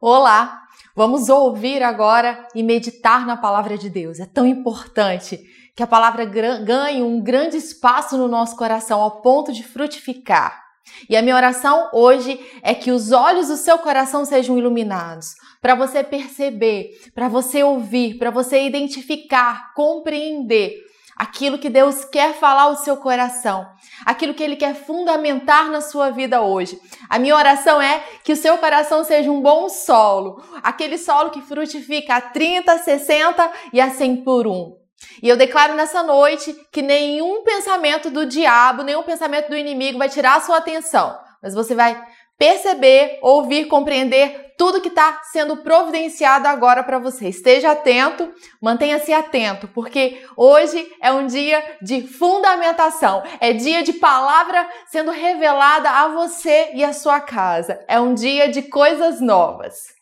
[0.00, 0.62] Olá!
[0.94, 4.20] Vamos ouvir agora e meditar na palavra de Deus.
[4.20, 5.40] É tão importante
[5.74, 10.68] que a palavra ganhe um grande espaço no nosso coração ao ponto de frutificar.
[11.08, 15.74] E a minha oração hoje é que os olhos do seu coração sejam iluminados, para
[15.74, 20.74] você perceber, para você ouvir, para você identificar, compreender
[21.18, 23.68] aquilo que Deus quer falar ao seu coração,
[24.06, 26.80] aquilo que Ele quer fundamentar na sua vida hoje.
[27.10, 31.42] A minha oração é que o seu coração seja um bom solo, aquele solo que
[31.42, 34.78] frutifica a 30, 60 e a 100 por um.
[35.20, 40.08] E eu declaro nessa noite que nenhum pensamento do diabo, nenhum pensamento do inimigo vai
[40.08, 42.00] tirar a sua atenção, mas você vai
[42.38, 47.28] perceber, ouvir, compreender tudo que está sendo providenciado agora para você.
[47.28, 54.68] Esteja atento, mantenha-se atento, porque hoje é um dia de fundamentação, é dia de palavra
[54.86, 57.84] sendo revelada a você e a sua casa.
[57.86, 59.96] É um dia de coisas novas.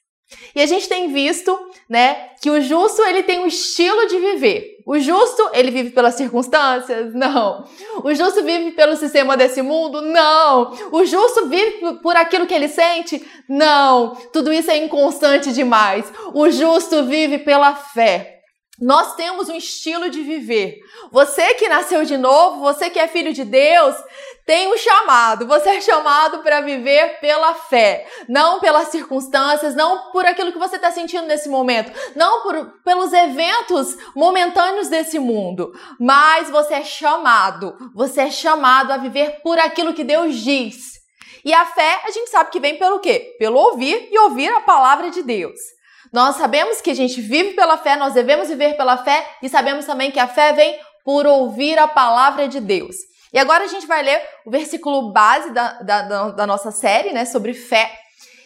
[0.54, 1.56] E a gente tem visto,
[1.88, 4.75] né, que o justo ele tem um estilo de viver.
[4.86, 7.12] O justo, ele vive pelas circunstâncias?
[7.12, 7.64] Não.
[8.04, 10.00] O justo vive pelo sistema desse mundo?
[10.00, 10.72] Não.
[10.92, 13.20] O justo vive por aquilo que ele sente?
[13.48, 14.14] Não.
[14.32, 16.06] Tudo isso é inconstante demais.
[16.32, 18.35] O justo vive pela fé.
[18.80, 20.80] Nós temos um estilo de viver.
[21.10, 23.96] Você que nasceu de novo, você que é filho de Deus,
[24.44, 25.46] tem um chamado.
[25.46, 30.76] Você é chamado para viver pela fé, não pelas circunstâncias, não por aquilo que você
[30.76, 37.74] está sentindo nesse momento, não por, pelos eventos momentâneos desse mundo, mas você é chamado.
[37.94, 40.96] Você é chamado a viver por aquilo que Deus diz.
[41.42, 43.36] E a fé, a gente sabe que vem pelo quê?
[43.38, 45.58] Pelo ouvir e ouvir a palavra de Deus.
[46.12, 49.84] Nós sabemos que a gente vive pela fé, nós devemos viver pela fé e sabemos
[49.84, 52.96] também que a fé vem por ouvir a palavra de Deus.
[53.32, 57.24] E agora a gente vai ler o versículo base da, da, da nossa série, né,
[57.24, 57.92] sobre fé.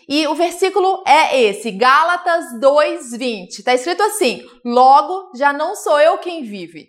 [0.08, 3.61] E o versículo é esse, Gálatas 2:20.
[3.61, 6.88] Está escrito assim: Logo já não sou eu quem vive,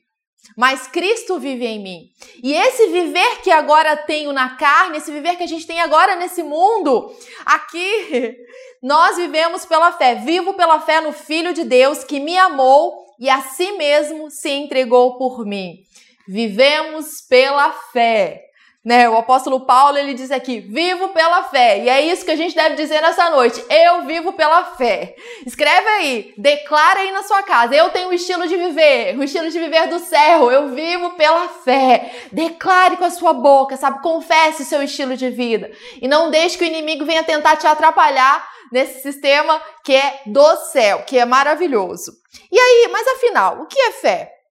[0.58, 1.99] mas Cristo vive em mim.
[2.42, 6.15] E esse viver que agora tenho na carne, esse viver que a gente tem agora
[6.15, 7.15] nesse mundo,
[7.45, 8.36] aqui,
[8.81, 10.15] nós vivemos pela fé.
[10.15, 14.49] Vivo pela fé no Filho de Deus que me amou e a si mesmo se
[14.49, 15.83] entregou por mim.
[16.27, 18.45] Vivemos pela fé.
[18.83, 19.08] Né?
[19.08, 21.83] O apóstolo Paulo ele diz aqui: vivo pela fé.
[21.83, 23.64] E é isso que a gente deve dizer nessa noite.
[23.70, 25.15] Eu vivo pela fé.
[25.45, 27.75] Escreve aí, declara aí na sua casa.
[27.75, 30.52] Eu tenho o estilo de viver, o estilo de viver do céu.
[30.52, 32.11] Eu vivo pela fé.
[32.31, 34.02] Declare com a sua boca, sabe?
[34.02, 35.70] Confesse o seu estilo de vida.
[36.02, 40.55] E não deixe que o inimigo venha tentar te atrapalhar nesse sistema que é do
[40.71, 42.14] céu, que é maravilhoso.
[42.52, 44.42] E aí, mas afinal, o que é fé?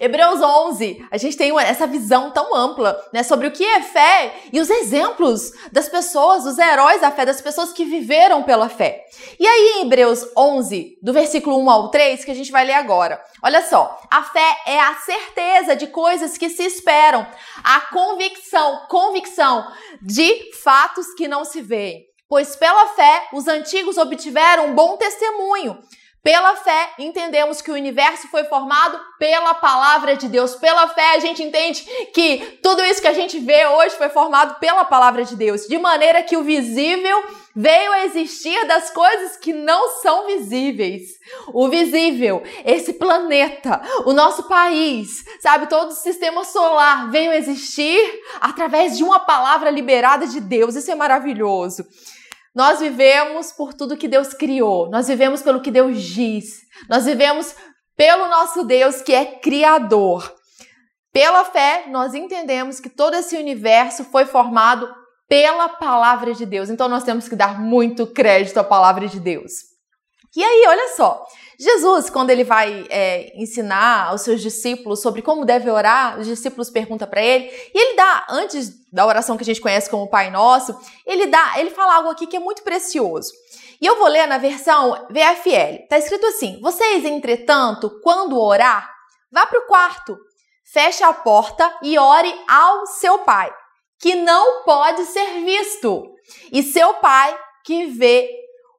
[0.00, 4.34] Hebreus 11, a gente tem essa visão tão ampla, né, sobre o que é fé
[4.50, 9.04] e os exemplos das pessoas, dos heróis da fé, das pessoas que viveram pela fé.
[9.38, 12.72] E aí em Hebreus 11, do versículo 1 ao 3, que a gente vai ler
[12.72, 13.22] agora.
[13.42, 17.26] Olha só, a fé é a certeza de coisas que se esperam,
[17.62, 19.70] a convicção, convicção
[20.00, 22.09] de fatos que não se veem.
[22.30, 25.76] Pois pela fé os antigos obtiveram um bom testemunho.
[26.22, 30.54] Pela fé, entendemos que o universo foi formado pela palavra de Deus.
[30.54, 31.82] Pela fé, a gente entende
[32.14, 35.78] que tudo isso que a gente vê hoje foi formado pela palavra de Deus, de
[35.78, 37.24] maneira que o visível
[37.56, 41.18] veio a existir das coisas que não são visíveis.
[41.54, 48.20] O visível, esse planeta, o nosso país, sabe, todo o sistema solar veio a existir
[48.40, 50.76] através de uma palavra liberada de Deus.
[50.76, 51.82] Isso é maravilhoso.
[52.54, 57.54] Nós vivemos por tudo que Deus criou, nós vivemos pelo que Deus diz, nós vivemos
[57.96, 60.34] pelo nosso Deus que é criador.
[61.12, 64.88] Pela fé, nós entendemos que todo esse universo foi formado
[65.28, 66.70] pela palavra de Deus.
[66.70, 69.70] Então nós temos que dar muito crédito à palavra de Deus.
[70.36, 71.26] E aí, olha só,
[71.58, 76.70] Jesus, quando ele vai é, ensinar aos seus discípulos sobre como deve orar, os discípulos
[76.70, 80.30] perguntam para ele, e ele dá, antes da oração que a gente conhece como Pai
[80.30, 83.32] Nosso, ele dá, ele fala algo aqui que é muito precioso.
[83.80, 85.86] E eu vou ler na versão VFL.
[85.88, 88.90] Tá escrito assim: Vocês, entretanto, quando orar,
[89.32, 90.18] vá para o quarto,
[90.64, 93.50] feche a porta e ore ao seu pai,
[93.98, 96.06] que não pode ser visto,
[96.52, 98.28] e seu pai que vê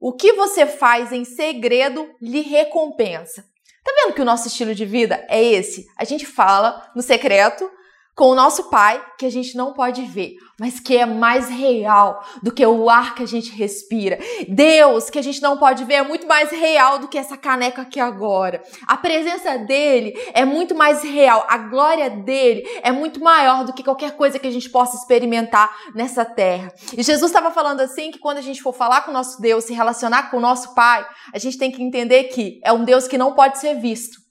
[0.01, 3.45] o que você faz em segredo lhe recompensa.
[3.83, 5.85] Tá vendo que o nosso estilo de vida é esse?
[5.95, 7.69] A gente fala no secreto,
[8.15, 12.23] com o nosso Pai, que a gente não pode ver, mas que é mais real
[12.43, 14.19] do que o ar que a gente respira.
[14.47, 17.81] Deus, que a gente não pode ver, é muito mais real do que essa caneca
[17.81, 18.61] aqui agora.
[18.85, 21.43] A presença dele é muito mais real.
[21.49, 25.75] A glória dele é muito maior do que qualquer coisa que a gente possa experimentar
[25.95, 26.71] nessa terra.
[26.95, 29.63] E Jesus estava falando assim que quando a gente for falar com o nosso Deus,
[29.63, 31.03] se relacionar com o nosso Pai,
[31.33, 34.21] a gente tem que entender que é um Deus que não pode ser visto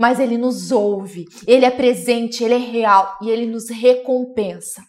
[0.00, 4.82] mas ele nos ouve, ele é presente, ele é real e ele nos recompensa.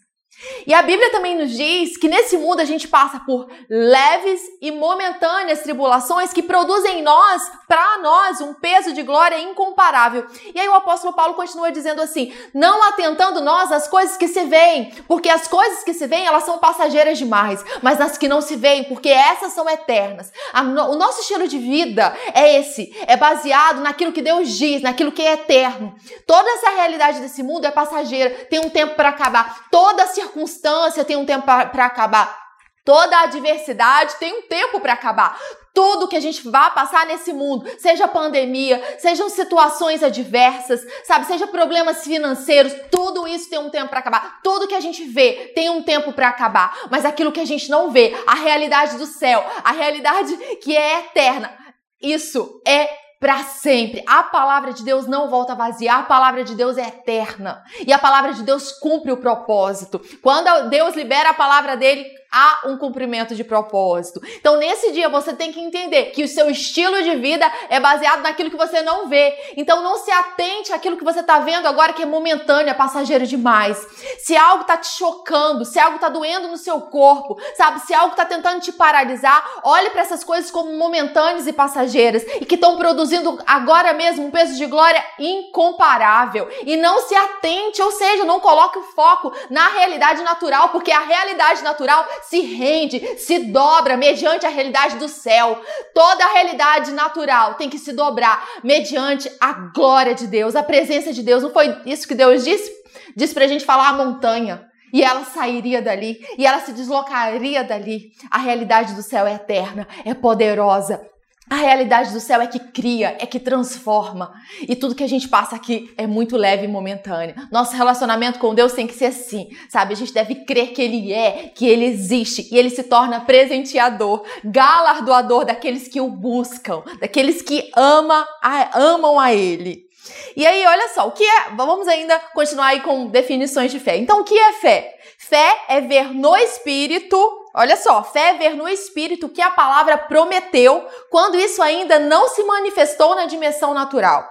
[0.67, 4.69] E a Bíblia também nos diz que nesse mundo a gente passa por leves e
[4.71, 10.27] momentâneas tribulações que produzem em nós, para nós, um peso de glória incomparável.
[10.53, 14.43] E aí o apóstolo Paulo continua dizendo assim: não atentando nós às coisas que se
[14.45, 18.41] veem, porque as coisas que se veem elas são passageiras demais, mas as que não
[18.41, 20.31] se veem, porque essas são eternas.
[20.53, 25.21] o nosso estilo de vida é esse, é baseado naquilo que Deus diz, naquilo que
[25.21, 25.95] é eterno.
[26.25, 29.67] Toda essa realidade desse mundo é passageira, tem um tempo para acabar.
[29.71, 32.47] Toda a circunstância tem um tempo para acabar.
[32.83, 35.37] Toda adversidade tem um tempo para acabar.
[35.73, 41.45] Tudo que a gente vai passar nesse mundo, seja pandemia, sejam situações adversas, sabe, seja
[41.47, 44.39] problemas financeiros, tudo isso tem um tempo para acabar.
[44.41, 47.69] Tudo que a gente vê tem um tempo para acabar, mas aquilo que a gente
[47.69, 51.55] não vê, a realidade do céu, a realidade que é eterna,
[52.01, 54.03] isso é para sempre.
[54.07, 57.63] A palavra de Deus não volta vazia, a palavra de Deus é eterna.
[57.85, 59.99] E a palavra de Deus cumpre o propósito.
[60.21, 64.21] Quando Deus libera a palavra dele, há um cumprimento de propósito.
[64.35, 68.21] Então, nesse dia, você tem que entender que o seu estilo de vida é baseado
[68.21, 69.35] naquilo que você não vê.
[69.55, 73.25] Então, não se atente àquilo que você está vendo agora que é momentâneo, é passageiro
[73.25, 73.77] demais.
[74.19, 77.79] Se algo está te chocando, se algo está doendo no seu corpo, sabe?
[77.81, 82.45] Se algo está tentando te paralisar, olhe para essas coisas como momentâneas e passageiras e
[82.45, 86.47] que estão produzindo agora mesmo um peso de glória incomparável.
[86.63, 90.99] E não se atente, ou seja, não coloque o foco na realidade natural, porque a
[90.99, 95.61] realidade natural se rende, se dobra mediante a realidade do céu.
[95.93, 101.13] Toda a realidade natural tem que se dobrar mediante a glória de Deus, a presença
[101.13, 101.43] de Deus.
[101.43, 102.71] Não foi isso que Deus disse?
[103.15, 104.65] Disse pra gente falar a montanha.
[104.93, 108.11] E ela sairia dali, e ela se deslocaria dali.
[108.31, 111.05] A realidade do céu é eterna, é poderosa,
[111.49, 114.33] a realidade do céu é que cria, é que transforma.
[114.61, 117.35] E tudo que a gente passa aqui é muito leve e momentâneo.
[117.51, 119.93] Nosso relacionamento com Deus tem que ser assim, sabe?
[119.93, 124.23] A gente deve crer que Ele é, que Ele existe e Ele se torna presenteador,
[124.43, 129.87] galardoador daqueles que o buscam, daqueles que ama, a, amam a Ele.
[130.35, 131.49] E aí, olha só, o que é.
[131.55, 133.97] Vamos ainda continuar aí com definições de fé.
[133.97, 134.97] Então, o que é fé?
[135.17, 137.17] Fé é ver no Espírito
[137.59, 142.27] Olha só, fé é ver no Espírito que a palavra prometeu quando isso ainda não
[142.27, 144.23] se manifestou na dimensão natural.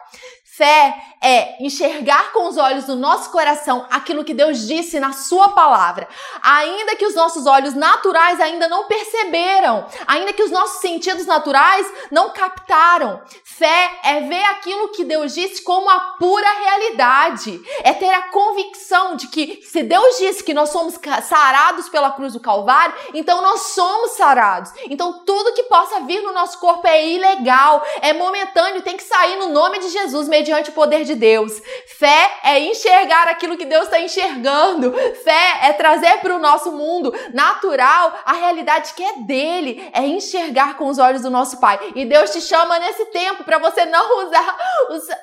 [0.57, 5.51] Fé é enxergar com os olhos do nosso coração aquilo que Deus disse na Sua
[5.51, 6.09] palavra,
[6.41, 11.87] ainda que os nossos olhos naturais ainda não perceberam, ainda que os nossos sentidos naturais
[12.11, 13.21] não captaram.
[13.45, 19.17] Fé é ver aquilo que Deus disse como a pura realidade, é ter a convicção
[19.17, 20.99] de que se Deus disse que nós somos
[21.29, 24.71] sarados pela cruz do Calvário, então nós somos sarados.
[24.89, 29.37] Então tudo que possa vir no nosso corpo é ilegal, é momentâneo, tem que sair
[29.37, 31.61] no nome de Jesus mediante o poder de Deus.
[31.87, 34.93] Fé é enxergar aquilo que Deus está enxergando.
[35.25, 39.91] Fé é trazer para o nosso mundo natural a realidade que é dele.
[39.93, 41.79] É enxergar com os olhos do nosso Pai.
[41.95, 44.57] E Deus te chama nesse tempo para você não usar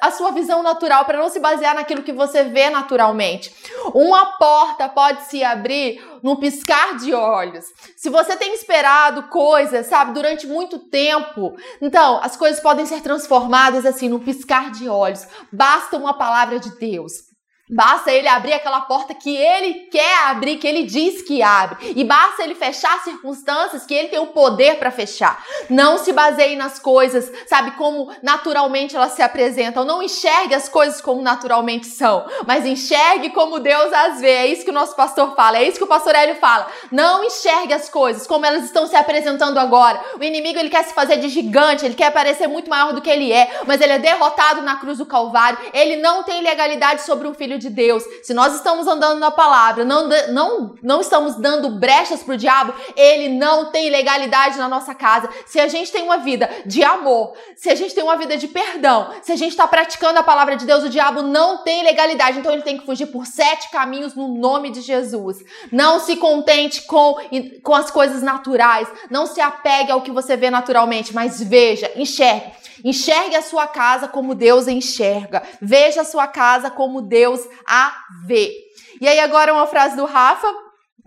[0.02, 3.56] a sua visão natural, para não se basear naquilo que você vê naturalmente.
[3.94, 7.66] Uma porta pode se abrir num piscar de olhos.
[7.98, 13.86] Se você tem esperado coisas, sabe, durante muito tempo, então as coisas podem ser transformadas
[13.86, 15.27] assim num piscar de olhos.
[15.51, 17.33] Basta uma palavra de Deus.
[17.74, 21.94] Basta ele abrir aquela porta que ele quer abrir, que ele diz que abre.
[21.96, 25.44] E basta ele fechar circunstâncias que ele tem o poder para fechar.
[25.70, 29.86] Não se baseie nas coisas, sabe, como naturalmente elas se apresentam.
[29.86, 34.32] Não enxergue as coisas como naturalmente são, mas enxergue como Deus as vê.
[34.32, 36.68] É isso que o nosso pastor fala, é isso que o pastor Hélio fala.
[36.92, 40.00] Não enxergue as coisas como elas estão se apresentando agora.
[40.20, 43.10] O inimigo ele quer se fazer de gigante, ele quer parecer muito maior do que
[43.10, 45.58] ele é, mas ele é derrotado na cruz do Calvário.
[45.74, 49.86] Ele não tem legalidade sobre um filho de Deus, se nós estamos andando na palavra,
[49.86, 54.93] não, não, não estamos dando brechas para o diabo, ele não tem legalidade na nossa
[54.93, 55.29] casa.
[55.46, 58.48] Se a gente tem uma vida de amor, se a gente tem uma vida de
[58.48, 62.39] perdão, se a gente está praticando a palavra de Deus, o diabo não tem legalidade.
[62.39, 65.38] Então ele tem que fugir por sete caminhos no nome de Jesus.
[65.72, 67.15] Não se contente com,
[67.63, 68.88] com as coisas naturais.
[69.10, 72.62] Não se apegue ao que você vê naturalmente, mas veja, enxergue.
[72.84, 75.42] Enxergue a sua casa como Deus enxerga.
[75.62, 78.52] Veja a sua casa como Deus a ver.
[79.00, 80.48] E aí agora uma frase do Rafa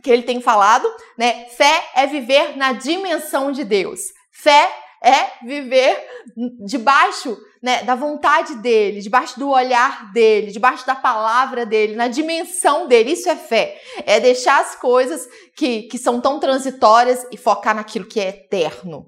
[0.02, 1.46] que ele tem falado, né?
[1.56, 4.00] Fé é viver na dimensão de Deus.
[4.30, 4.70] Fé
[5.02, 6.04] é viver
[6.64, 12.86] debaixo né, da vontade dele, debaixo do olhar dele, debaixo da palavra dele, na dimensão
[12.86, 13.12] dele.
[13.12, 13.80] Isso é fé.
[14.04, 19.06] É deixar as coisas que, que são tão transitórias e focar naquilo que é eterno.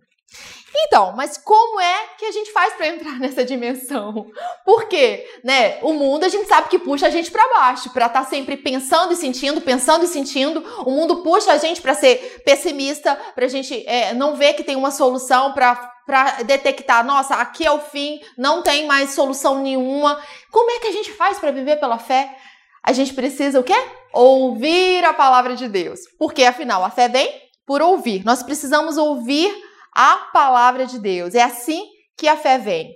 [0.86, 4.30] Então, mas como é que a gente faz para entrar nessa dimensão?
[4.64, 8.24] Porque, né, o mundo a gente sabe que puxa a gente para baixo, para estar
[8.24, 10.64] tá sempre pensando e sentindo, pensando e sentindo.
[10.86, 14.62] O mundo puxa a gente para ser pessimista, para a gente é, não ver que
[14.62, 19.60] tem uma solução, para para detectar, nossa, aqui é o fim, não tem mais solução
[19.60, 20.18] nenhuma.
[20.50, 22.34] Como é que a gente faz para viver pela fé?
[22.82, 23.74] A gente precisa o quê?
[24.14, 26.00] Ouvir a palavra de Deus.
[26.18, 27.30] Porque afinal, a fé vem
[27.66, 28.24] por ouvir.
[28.24, 29.54] Nós precisamos ouvir
[29.98, 31.34] a palavra de Deus.
[31.34, 31.84] É assim
[32.16, 32.94] que a fé vem.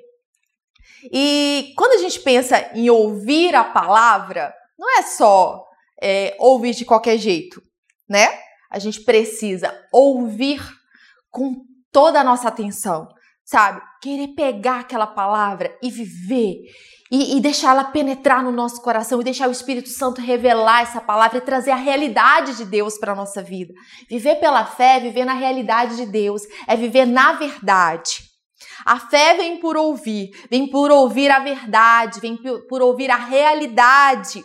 [1.12, 5.66] E quando a gente pensa em ouvir a palavra, não é só
[6.00, 7.60] é, ouvir de qualquer jeito,
[8.08, 8.28] né?
[8.70, 10.62] A gente precisa ouvir
[11.28, 13.08] com toda a nossa atenção,
[13.44, 13.82] sabe?
[14.00, 16.58] Querer pegar aquela palavra e viver
[17.12, 21.36] e, e deixá-la penetrar no nosso coração e deixar o Espírito Santo revelar essa palavra
[21.36, 23.74] e trazer a realidade de Deus para a nossa vida.
[24.08, 28.24] Viver pela fé é viver na realidade de Deus, é viver na verdade.
[28.86, 34.42] A fé vem por ouvir, vem por ouvir a verdade, vem por ouvir a realidade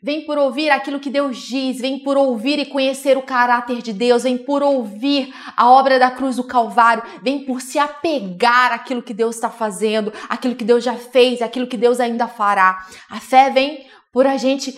[0.00, 3.92] Vem por ouvir aquilo que Deus diz, vem por ouvir e conhecer o caráter de
[3.92, 9.02] Deus, vem por ouvir a obra da cruz do Calvário, vem por se apegar àquilo
[9.02, 12.78] que Deus está fazendo, aquilo que Deus já fez, aquilo que Deus ainda fará.
[13.10, 14.72] A fé vem por a gente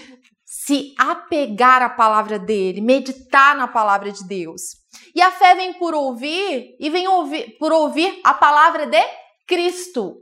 [0.46, 4.62] se apegar à palavra dele, meditar na palavra de Deus.
[5.14, 9.02] E a fé vem por ouvir e vem ouvir, por ouvir a palavra de
[9.46, 10.16] Cristo.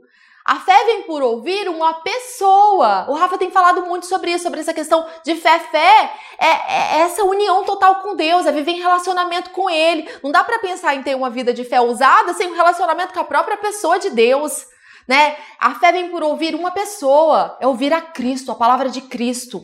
[0.49, 3.05] A fé vem por ouvir uma pessoa.
[3.07, 5.59] O Rafa tem falado muito sobre isso, sobre essa questão de fé.
[5.59, 10.09] Fé é, é essa união total com Deus, é viver em relacionamento com Ele.
[10.23, 13.19] Não dá para pensar em ter uma vida de fé usada sem um relacionamento com
[13.19, 14.65] a própria pessoa de Deus.
[15.07, 15.37] Né?
[15.59, 19.63] A fé vem por ouvir uma pessoa, é ouvir a Cristo, a palavra de Cristo.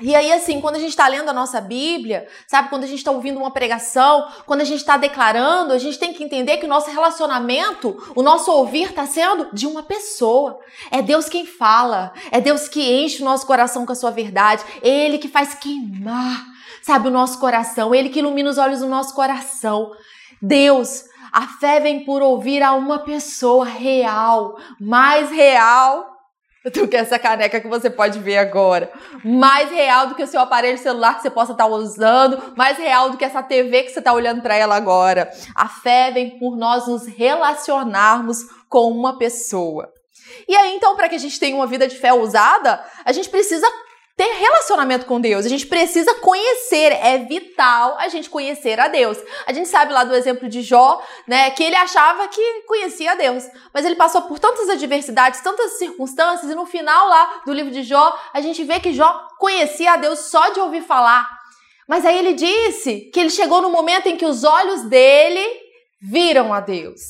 [0.00, 2.98] E aí, assim, quando a gente está lendo a nossa Bíblia, sabe, quando a gente
[2.98, 6.66] está ouvindo uma pregação, quando a gente está declarando, a gente tem que entender que
[6.66, 10.58] o nosso relacionamento, o nosso ouvir está sendo de uma pessoa.
[10.90, 14.62] É Deus quem fala, é Deus que enche o nosso coração com a sua verdade,
[14.82, 16.44] Ele que faz queimar,
[16.82, 19.90] sabe, o nosso coração, Ele que ilumina os olhos do nosso coração.
[20.40, 26.07] Deus, a fé vem por ouvir a uma pessoa real, mais real
[26.74, 28.90] do que essa caneca que você pode ver agora.
[29.24, 33.10] Mais real do que o seu aparelho celular que você possa estar usando, mais real
[33.10, 35.30] do que essa TV que você está olhando para ela agora.
[35.54, 39.92] A fé vem por nós nos relacionarmos com uma pessoa.
[40.46, 43.28] E aí, então, para que a gente tenha uma vida de fé usada, a gente
[43.28, 43.66] precisa
[44.18, 45.46] ter relacionamento com Deus.
[45.46, 49.16] A gente precisa conhecer, é vital a gente conhecer a Deus.
[49.46, 53.14] A gente sabe lá do exemplo de Jó, né, que ele achava que conhecia a
[53.14, 57.70] Deus, mas ele passou por tantas adversidades, tantas circunstâncias e no final lá do livro
[57.70, 61.24] de Jó, a gente vê que Jó conhecia a Deus só de ouvir falar.
[61.86, 65.46] Mas aí ele disse que ele chegou no momento em que os olhos dele
[66.02, 67.00] viram a Deus.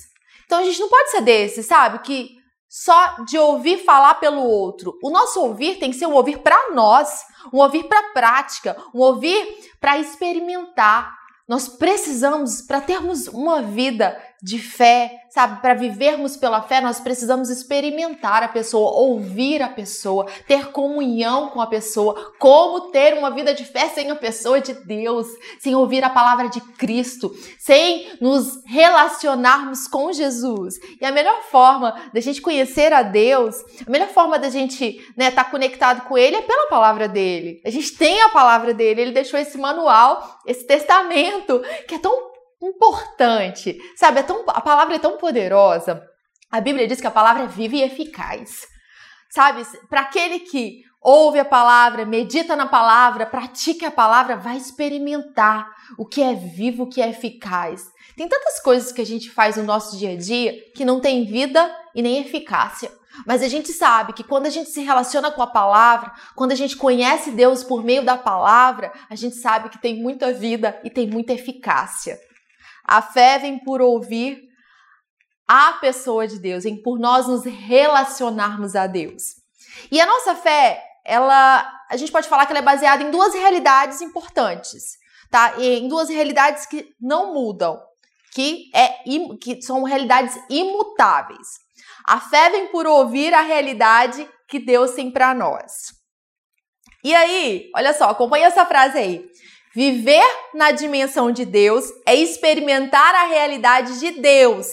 [0.45, 2.01] Então a gente não pode ser desse, sabe?
[2.01, 2.38] Que
[2.79, 4.97] só de ouvir falar pelo outro.
[5.03, 9.01] O nosso ouvir tem que ser um ouvir para nós, um ouvir para prática, um
[9.01, 11.13] ouvir para experimentar.
[11.49, 15.61] Nós precisamos, para termos uma vida de fé, sabe?
[15.61, 21.61] Para vivermos pela fé, nós precisamos experimentar a pessoa, ouvir a pessoa, ter comunhão com
[21.61, 22.33] a pessoa.
[22.39, 25.27] Como ter uma vida de fé sem a pessoa de Deus,
[25.59, 30.77] sem ouvir a palavra de Cristo, sem nos relacionarmos com Jesus.
[31.01, 35.13] E a melhor forma da gente conhecer a Deus, a melhor forma da gente estar
[35.17, 37.61] né, tá conectado com Ele é pela palavra dele.
[37.65, 42.28] A gente tem a palavra dele, ele deixou esse manual, esse testamento, que é tão
[42.63, 43.79] importante.
[43.97, 46.03] Sabe, é tão, a palavra é tão poderosa.
[46.51, 48.67] A Bíblia diz que a palavra é viva e eficaz.
[49.31, 55.69] Sabe, para aquele que ouve a palavra, medita na palavra, pratica a palavra, vai experimentar
[55.99, 57.85] o que é vivo, o que é eficaz.
[58.17, 61.25] Tem tantas coisas que a gente faz no nosso dia a dia que não tem
[61.25, 62.91] vida e nem eficácia.
[63.27, 66.55] Mas a gente sabe que quando a gente se relaciona com a palavra, quando a
[66.55, 70.91] gente conhece Deus por meio da palavra, a gente sabe que tem muita vida e
[70.91, 72.19] tem muita eficácia.
[72.89, 74.49] A fé vem por ouvir
[75.47, 79.37] a pessoa de Deus, vem por nós nos relacionarmos a Deus.
[79.93, 83.35] E a nossa fé, ela, a gente pode falar que ela é baseada em duas
[83.35, 84.97] realidades importantes,
[85.31, 85.55] tá?
[85.59, 87.79] Em duas realidades que não mudam,
[88.33, 88.89] que, é,
[89.39, 91.47] que são realidades imutáveis.
[92.07, 95.93] A fé vem por ouvir a realidade que Deus tem para nós.
[97.05, 99.31] E aí, olha só, acompanha essa frase aí.
[99.75, 104.67] Viver na dimensão de Deus é experimentar a realidade de Deus,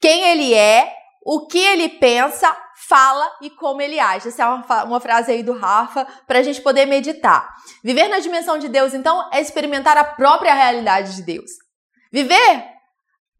[0.00, 0.92] quem ele é,
[1.24, 2.56] o que ele pensa,
[2.88, 4.28] fala e como ele age.
[4.28, 7.48] Essa é uma, uma frase aí do Rafa para a gente poder meditar.
[7.84, 11.50] Viver na dimensão de Deus, então, é experimentar a própria realidade de Deus.
[12.12, 12.64] Viver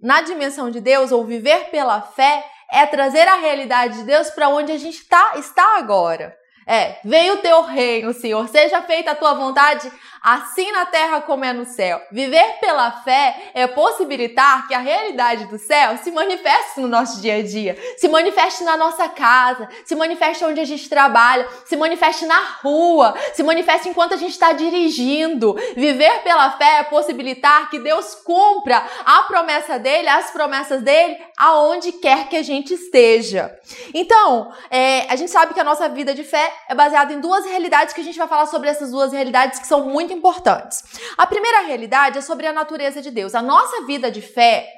[0.01, 4.49] na dimensão de Deus ou viver pela fé é trazer a realidade de Deus para
[4.49, 6.35] onde a gente tá, está agora.
[6.66, 9.90] É, venha o teu reino, Senhor, seja feita a tua vontade,
[10.23, 12.00] assim na terra como é no céu.
[12.12, 17.37] Viver pela fé é possibilitar que a realidade do céu se manifeste no nosso dia
[17.37, 22.25] a dia, se manifeste na nossa casa, se manifeste onde a gente trabalha, se manifeste
[22.26, 25.54] na rua, se manifeste enquanto a gente está dirigindo.
[25.76, 31.92] Viver pela fé é possibilitar que Deus cumpra a promessa dele, as promessas dele, aonde
[31.92, 33.52] quer que a gente esteja.
[33.92, 37.44] Então, é, a gente sabe que a nossa vida de fé é baseada em duas
[37.44, 40.82] realidades que a gente vai falar sobre essas duas realidades que são muito importantes.
[41.16, 43.35] A primeira realidade é sobre a natureza de Deus.
[43.35, 44.68] A nossa vida de fé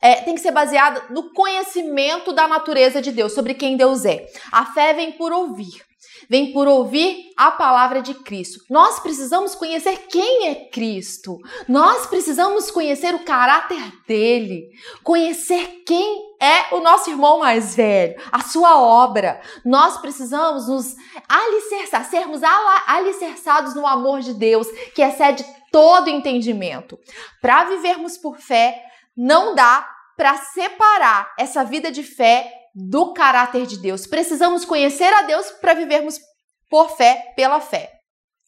[0.00, 4.26] é, tem que ser baseada no conhecimento da natureza de Deus, sobre quem Deus é.
[4.52, 5.85] A fé vem por ouvir
[6.28, 8.64] vem por ouvir a palavra de Cristo.
[8.70, 11.38] Nós precisamos conhecer quem é Cristo.
[11.68, 14.70] Nós precisamos conhecer o caráter dele,
[15.02, 19.40] conhecer quem é o nosso irmão mais velho, a sua obra.
[19.64, 20.94] Nós precisamos nos
[21.28, 22.40] alicerçar, sermos
[22.86, 26.98] alicerçados no amor de Deus, que excede todo entendimento.
[27.40, 28.82] Para vivermos por fé,
[29.16, 34.06] não dá para separar essa vida de fé do caráter de Deus.
[34.06, 36.20] Precisamos conhecer a Deus para vivermos
[36.68, 37.90] por fé, pela fé.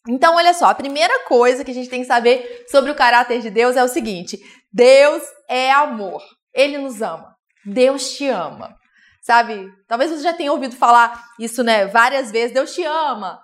[0.07, 3.41] Então, olha só, a primeira coisa que a gente tem que saber sobre o caráter
[3.41, 4.39] de Deus é o seguinte:
[4.71, 6.21] Deus é amor.
[6.53, 7.35] Ele nos ama.
[7.65, 8.75] Deus te ama.
[9.21, 9.67] Sabe?
[9.87, 12.53] Talvez você já tenha ouvido falar isso, né, várias vezes.
[12.53, 13.39] Deus te ama.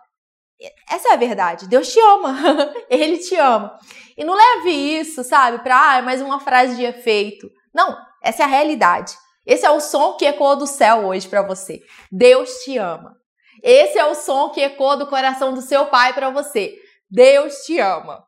[0.90, 1.68] Essa é a verdade.
[1.68, 2.38] Deus te ama.
[2.90, 3.78] Ele te ama.
[4.18, 7.50] E não leve isso, sabe, para ah, mais uma frase de efeito.
[7.74, 9.14] Não, essa é a realidade.
[9.46, 11.82] Esse é o som que ecoa do céu hoje para você.
[12.12, 13.16] Deus te ama.
[13.64, 16.74] Esse é o som que ecoa do coração do seu pai para você.
[17.10, 18.24] Deus te ama.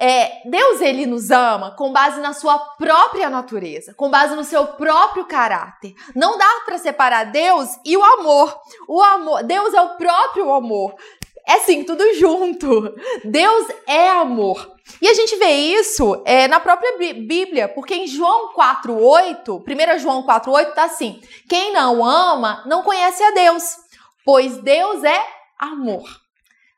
[0.00, 4.64] É, Deus ele nos ama com base na sua própria natureza, com base no seu
[4.64, 5.92] próprio caráter.
[6.14, 8.56] Não dá para separar Deus e o amor.
[8.88, 10.94] O amor, Deus é o próprio amor.
[11.48, 12.94] É sim, tudo junto.
[13.24, 14.76] Deus é amor.
[15.00, 20.22] E a gente vê isso é, na própria Bíblia, porque em João 4,8, 1 João
[20.22, 23.76] 4,8 tá assim: quem não ama não conhece a Deus,
[24.26, 25.26] pois Deus é
[25.58, 26.04] amor.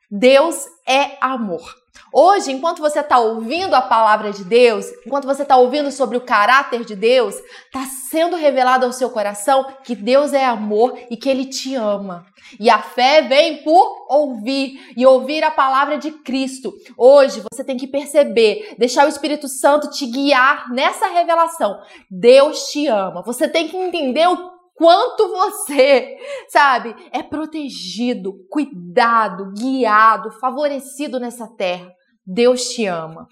[0.09, 1.80] Deus é amor.
[2.13, 6.21] Hoje, enquanto você está ouvindo a palavra de Deus, enquanto você está ouvindo sobre o
[6.21, 11.29] caráter de Deus, está sendo revelado ao seu coração que Deus é amor e que
[11.29, 12.25] Ele te ama.
[12.59, 16.73] E a fé vem por ouvir e ouvir a palavra de Cristo.
[16.97, 21.79] Hoje você tem que perceber, deixar o Espírito Santo te guiar nessa revelação.
[22.09, 23.21] Deus te ama.
[23.23, 26.17] Você tem que entender o quanto você,
[26.49, 31.87] sabe, é protegido, cuidado, guiado, favorecido nessa terra.
[32.25, 33.27] Deus te ama.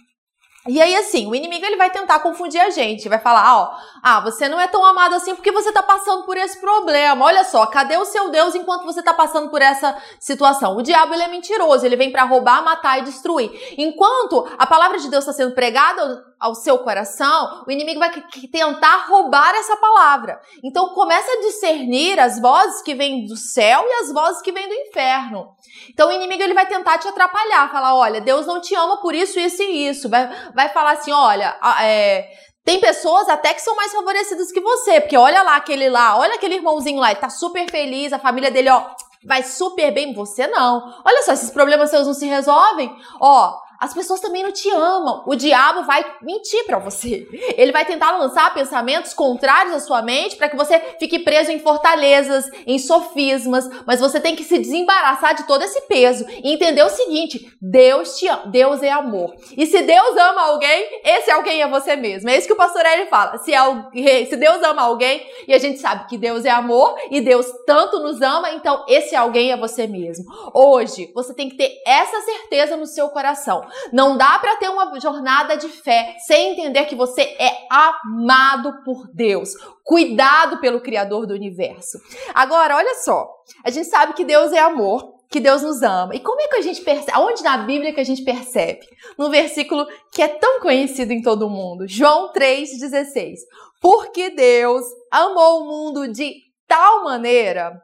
[0.68, 3.72] E aí, assim, o inimigo ele vai tentar confundir a gente, vai falar, ó,
[4.04, 7.26] ah, você não é tão amado assim porque você tá passando por esse problema.
[7.26, 10.78] Olha só, cadê o seu Deus enquanto você tá passando por essa situação?
[10.78, 13.50] O diabo ele é mentiroso, ele vem para roubar, matar e destruir.
[13.76, 18.12] Enquanto a palavra de Deus está sendo pregada ao seu coração, o inimigo vai
[18.52, 20.40] tentar roubar essa palavra.
[20.64, 24.68] Então começa a discernir as vozes que vêm do céu e as vozes que vêm
[24.68, 25.50] do inferno.
[25.90, 29.14] Então o inimigo ele vai tentar te atrapalhar, falar, olha, Deus não te ama por
[29.14, 30.08] isso, isso e isso.
[30.08, 32.30] Vai, vai falar assim, olha, é,
[32.64, 36.36] tem pessoas até que são mais favorecidas que você, porque olha lá aquele lá, olha
[36.36, 38.86] aquele irmãozinho lá, ele tá super feliz, a família dele, ó,
[39.26, 40.82] vai super bem, você não.
[41.04, 45.24] Olha só, esses problemas seus não se resolvem, ó, as pessoas também não te amam.
[45.26, 47.28] O diabo vai mentir para você.
[47.56, 51.60] Ele vai tentar lançar pensamentos contrários à sua mente para que você fique preso em
[51.60, 56.84] fortalezas, em sofismas, mas você tem que se desembaraçar de todo esse peso e entender
[56.84, 59.34] o seguinte: Deus te ama, Deus é amor.
[59.56, 62.30] E se Deus ama alguém, esse alguém é você mesmo.
[62.30, 63.38] É isso que o pastor Eli fala.
[63.38, 67.22] Se, alguém, se Deus ama alguém, e a gente sabe que Deus é amor e
[67.22, 70.26] Deus tanto nos ama, então esse alguém é você mesmo.
[70.54, 73.69] Hoje, você tem que ter essa certeza no seu coração.
[73.92, 79.08] Não dá para ter uma jornada de fé sem entender que você é amado por
[79.14, 79.52] Deus,
[79.84, 82.00] cuidado pelo Criador do universo.
[82.34, 83.30] Agora, olha só,
[83.64, 86.16] a gente sabe que Deus é amor, que Deus nos ama.
[86.16, 87.18] E como é que a gente percebe?
[87.20, 88.82] Onde na Bíblia que a gente percebe?
[89.18, 93.36] No versículo que é tão conhecido em todo mundo, João 3,16.
[93.80, 96.34] Porque Deus amou o mundo de
[96.68, 97.80] tal maneira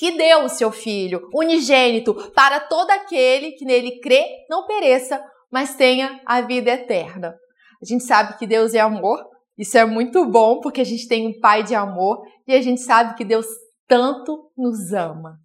[0.00, 5.74] que deu o seu Filho unigênito para todo aquele que nele crê não pereça, mas
[5.74, 7.34] tenha a vida eterna.
[7.82, 9.22] A gente sabe que Deus é amor,
[9.58, 12.80] isso é muito bom porque a gente tem um Pai de amor e a gente
[12.80, 13.44] sabe que Deus
[13.86, 15.36] tanto nos ama.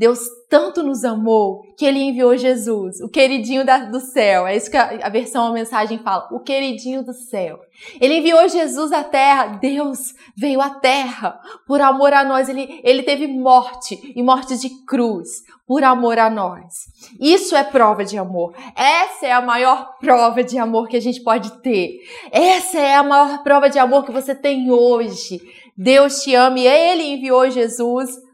[0.00, 4.46] Deus tanto nos amou que ele enviou Jesus, o queridinho da, do céu.
[4.46, 7.60] É isso que a, a versão, a mensagem fala, o queridinho do céu.
[8.00, 9.58] Ele enviou Jesus à terra.
[9.60, 12.48] Deus veio à terra por amor a nós.
[12.48, 16.86] Ele, ele teve morte e morte de cruz por amor a nós.
[17.20, 18.54] Isso é prova de amor.
[18.74, 21.98] Essa é a maior prova de amor que a gente pode ter.
[22.32, 25.42] Essa é a maior prova de amor que você tem hoje.
[25.76, 28.29] Deus te ama e ele enviou Jesus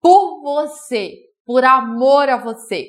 [0.00, 2.86] por você, por amor a você.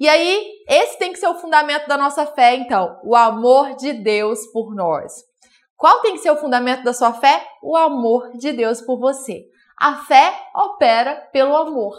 [0.00, 3.92] E aí, esse tem que ser o fundamento da nossa fé, então, o amor de
[3.92, 5.12] Deus por nós.
[5.76, 7.46] Qual tem que ser o fundamento da sua fé?
[7.62, 9.44] O amor de Deus por você.
[9.80, 11.94] A fé opera pelo amor.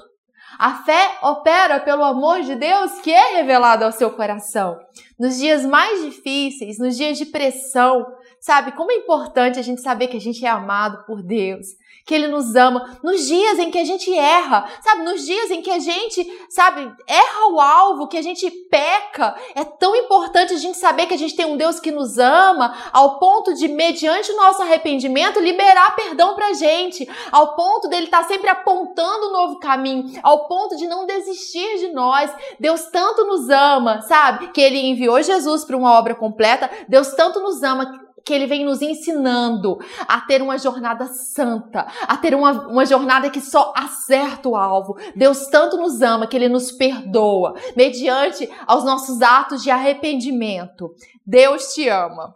[0.57, 4.77] A fé opera pelo amor de Deus que é revelado ao seu coração.
[5.17, 8.05] Nos dias mais difíceis, nos dias de pressão,
[8.41, 11.67] sabe como é importante a gente saber que a gente é amado por Deus,
[12.09, 15.03] que Ele nos ama, nos dias em que a gente erra, sabe?
[15.03, 19.35] Nos dias em que a gente, sabe, erra o alvo, que a gente peca.
[19.53, 22.75] É tão importante a gente saber que a gente tem um Deus que nos ama,
[22.91, 28.23] ao ponto de, mediante o nosso arrependimento, liberar perdão pra gente, ao ponto dele estar
[28.23, 32.33] tá sempre apontando um novo caminho, ao ponto de não desistir de nós.
[32.59, 34.47] Deus tanto nos ama, sabe?
[34.47, 36.71] Que Ele enviou Jesus para uma obra completa.
[36.87, 39.77] Deus tanto nos ama que ele vem nos ensinando
[40.07, 44.97] a ter uma jornada santa, a ter uma, uma jornada que só acerta o alvo.
[45.15, 50.89] Deus tanto nos ama que ele nos perdoa, mediante aos nossos atos de arrependimento.
[51.25, 52.35] Deus te ama.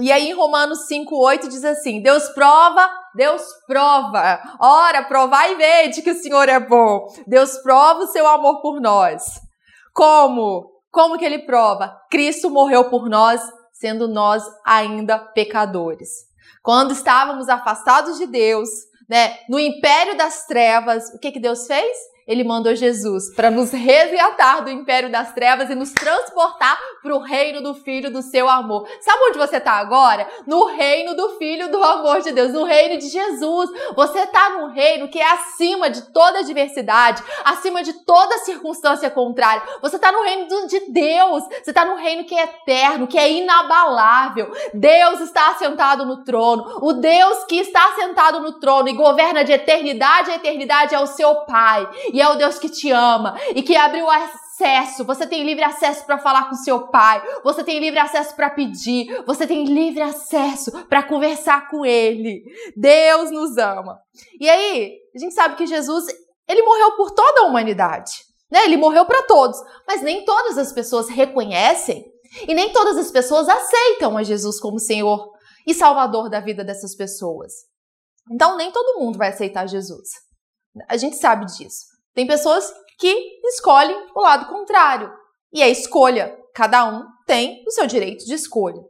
[0.00, 4.40] E aí em Romanos 5:8 diz assim: Deus prova, Deus prova.
[4.58, 7.06] Ora, provai e vede que o Senhor é bom.
[7.26, 9.22] Deus prova o seu amor por nós.
[9.92, 10.70] Como?
[10.90, 11.94] Como que ele prova?
[12.10, 13.40] Cristo morreu por nós
[13.82, 16.28] sendo nós ainda pecadores.
[16.62, 18.68] Quando estávamos afastados de Deus,
[19.08, 21.96] né, no império das trevas, o que que Deus fez?
[22.26, 27.20] Ele mandou Jesus para nos resgatar do império das trevas e nos transportar para o
[27.20, 28.86] reino do Filho do seu amor.
[29.00, 30.26] Sabe onde você está agora?
[30.46, 33.70] No reino do Filho do amor de Deus, no reino de Jesus.
[33.94, 39.62] Você está num reino que é acima de toda adversidade, acima de toda circunstância contrária.
[39.80, 41.44] Você está no reino de Deus.
[41.62, 44.52] Você está no reino que é eterno, que é inabalável.
[44.72, 46.78] Deus está assentado no trono.
[46.80, 51.06] O Deus que está assentado no trono e governa de eternidade a eternidade é o
[51.06, 55.04] seu Pai e é o Deus que te ama e que abriu acesso.
[55.04, 59.24] Você tem livre acesso para falar com seu pai, você tem livre acesso para pedir,
[59.26, 62.42] você tem livre acesso para conversar com ele.
[62.76, 63.98] Deus nos ama.
[64.38, 66.06] E aí, a gente sabe que Jesus,
[66.48, 68.12] ele morreu por toda a humanidade,
[68.50, 68.64] né?
[68.64, 72.04] Ele morreu para todos, mas nem todas as pessoas reconhecem
[72.46, 75.30] e nem todas as pessoas aceitam a Jesus como Senhor
[75.66, 77.52] e Salvador da vida dessas pessoas.
[78.30, 80.08] Então, nem todo mundo vai aceitar Jesus.
[80.88, 81.91] A gente sabe disso.
[82.14, 85.12] Tem pessoas que escolhem o lado contrário.
[85.52, 86.38] E é escolha.
[86.54, 88.82] Cada um tem o seu direito de escolha.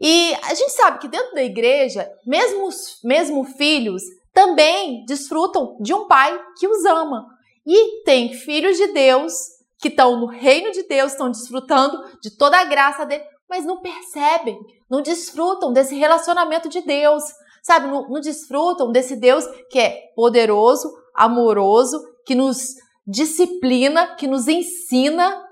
[0.00, 2.68] E a gente sabe que dentro da igreja, mesmo,
[3.04, 4.02] mesmo filhos
[4.32, 7.24] também desfrutam de um pai que os ama.
[7.64, 9.32] E tem filhos de Deus
[9.78, 13.80] que estão no reino de Deus, estão desfrutando de toda a graça dele, mas não
[13.80, 17.22] percebem, não desfrutam desse relacionamento de Deus,
[17.62, 17.86] sabe?
[17.86, 22.74] Não, não desfrutam desse Deus que é poderoso, amoroso que nos
[23.06, 25.42] disciplina, que nos ensina.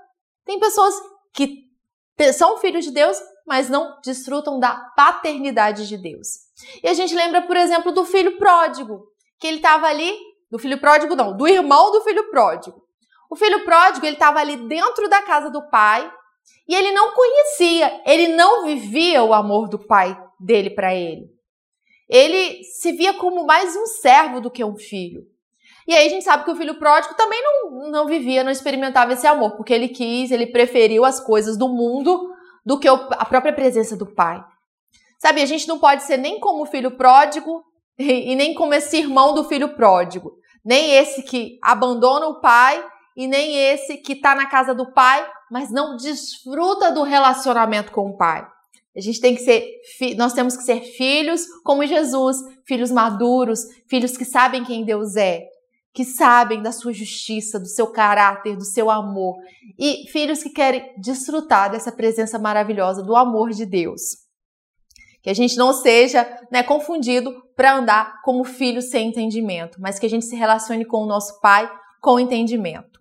[0.45, 0.95] Tem pessoas
[1.33, 1.69] que
[2.33, 6.27] são filhos de Deus, mas não desfrutam da paternidade de Deus.
[6.83, 9.03] E a gente lembra, por exemplo, do filho pródigo,
[9.39, 10.15] que ele estava ali,
[10.49, 12.81] do filho pródigo não, do irmão do filho pródigo.
[13.29, 16.11] O filho pródigo, ele estava ali dentro da casa do pai
[16.67, 21.29] e ele não conhecia, ele não vivia o amor do pai dele para ele.
[22.09, 25.30] Ele se via como mais um servo do que um filho.
[25.91, 29.11] E aí a gente sabe que o filho pródigo também não, não vivia, não experimentava
[29.11, 32.31] esse amor, porque ele quis, ele preferiu as coisas do mundo
[32.65, 34.41] do que a própria presença do pai.
[35.19, 37.61] Sabe, a gente não pode ser nem como o filho pródigo
[37.99, 40.31] e, e nem como esse irmão do filho pródigo.
[40.63, 42.81] Nem esse que abandona o pai
[43.17, 48.11] e nem esse que está na casa do pai, mas não desfruta do relacionamento com
[48.11, 48.47] o pai.
[48.95, 54.15] A gente tem que ser, nós temos que ser filhos como Jesus, filhos maduros, filhos
[54.15, 55.50] que sabem quem Deus é,
[55.93, 59.37] que sabem da sua justiça, do seu caráter, do seu amor,
[59.77, 64.01] e filhos que querem desfrutar dessa presença maravilhosa do amor de Deus.
[65.21, 70.05] Que a gente não seja né, confundido para andar como filho sem entendimento, mas que
[70.05, 71.69] a gente se relacione com o nosso Pai
[72.01, 72.99] com entendimento.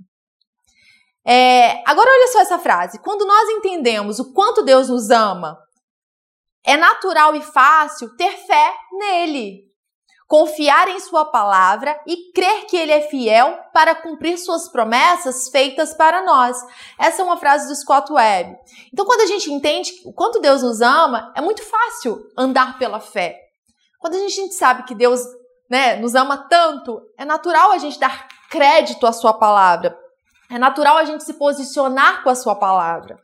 [1.24, 2.98] É, agora olha só essa frase.
[2.98, 5.56] Quando nós entendemos o quanto Deus nos ama,
[6.64, 9.69] é natural e fácil ter fé nele,
[10.30, 15.92] confiar em Sua palavra e crer que Ele é fiel para cumprir Suas promessas feitas
[15.92, 16.56] para nós.
[16.96, 18.56] Essa é uma frase do Scott Webb.
[18.92, 23.00] Então, quando a gente entende o quanto Deus nos ama, é muito fácil andar pela
[23.00, 23.36] fé.
[23.98, 25.20] Quando a gente sabe que Deus
[25.68, 29.98] né, nos ama tanto, é natural a gente dar crédito à Sua palavra.
[30.48, 33.18] É natural a gente se posicionar com a Sua palavra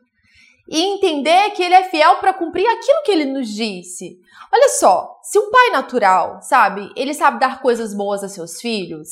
[0.67, 4.19] e entender que ele é fiel para cumprir aquilo que ele nos disse.
[4.51, 9.09] Olha só, se um pai natural, sabe, ele sabe dar coisas boas a seus filhos,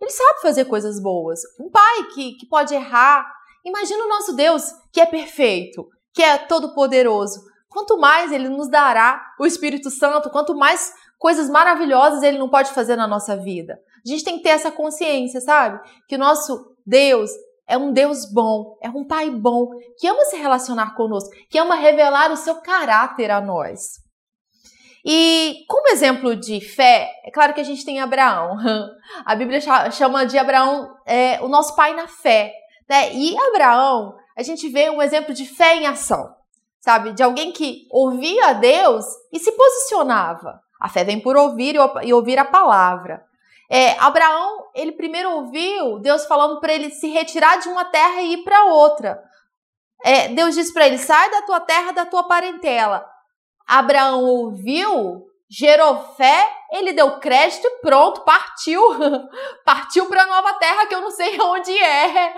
[0.00, 1.40] ele sabe fazer coisas boas.
[1.60, 3.24] Um pai que, que pode errar,
[3.64, 7.40] imagina o nosso Deus que é perfeito, que é todo-poderoso.
[7.68, 12.72] Quanto mais ele nos dará o Espírito Santo, quanto mais coisas maravilhosas ele não pode
[12.72, 13.80] fazer na nossa vida.
[14.04, 15.80] A gente tem que ter essa consciência, sabe?
[16.08, 17.30] Que o nosso Deus,
[17.72, 21.74] é um Deus bom, é um Pai bom, que ama se relacionar conosco, que ama
[21.74, 23.94] revelar o seu caráter a nós.
[25.02, 28.58] E como exemplo de fé, é claro que a gente tem Abraão.
[29.24, 29.58] A Bíblia
[29.90, 32.52] chama de Abraão é, o nosso pai na fé.
[32.88, 33.14] Né?
[33.14, 36.30] E Abraão, a gente vê um exemplo de fé em ação,
[36.78, 37.14] sabe?
[37.14, 40.60] De alguém que ouvia a Deus e se posicionava.
[40.78, 43.24] A fé vem por ouvir e ouvir a palavra.
[43.74, 48.34] É, Abraão, ele primeiro ouviu Deus falando para ele se retirar de uma terra e
[48.34, 49.18] ir para outra.
[50.04, 53.02] É, Deus disse para ele: sai da tua terra, da tua parentela.
[53.66, 58.82] Abraão ouviu, gerou fé, ele deu crédito e pronto, partiu.
[59.64, 62.34] partiu para a nova terra que eu não sei onde é.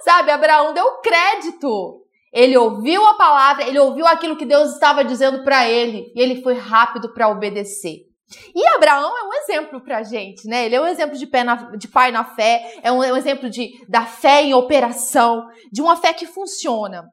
[0.00, 2.02] Sabe, Abraão deu crédito.
[2.32, 6.40] Ele ouviu a palavra, ele ouviu aquilo que Deus estava dizendo para ele e ele
[6.40, 8.07] foi rápido para obedecer.
[8.54, 10.66] E Abraão é um exemplo para a gente, né?
[10.66, 13.48] Ele é um exemplo de, na, de pai na fé, é um, é um exemplo
[13.48, 17.08] de, da fé em operação, de uma fé que funciona.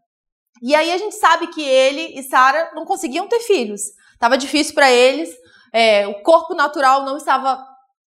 [0.61, 3.81] E aí a gente sabe que ele e Sara não conseguiam ter filhos.
[4.19, 5.29] Tava difícil para eles,
[5.73, 7.63] é, o corpo natural não estava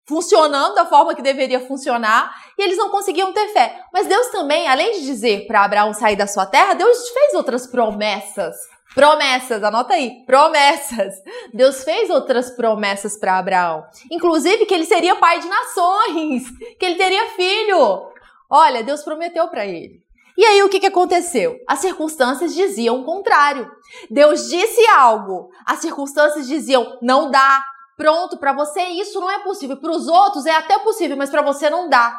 [0.07, 3.81] funcionando da forma que deveria funcionar e eles não conseguiam ter fé.
[3.91, 7.67] Mas Deus também, além de dizer para Abraão sair da sua terra, Deus fez outras
[7.67, 8.55] promessas
[8.93, 11.15] Promessas, anota aí, promessas.
[11.53, 16.43] Deus fez outras promessas para Abraão, inclusive que ele seria pai de nações,
[16.79, 18.09] que ele teria filho.
[18.49, 20.05] Olha, Deus prometeu para ele.
[20.37, 21.57] E aí o que, que aconteceu?
[21.67, 23.71] As circunstâncias diziam o contrário.
[24.09, 27.63] Deus disse algo, as circunstâncias diziam não dá.
[27.97, 29.77] Pronto, para você isso não é possível.
[29.77, 32.13] Para os outros é até possível, mas para você não dá.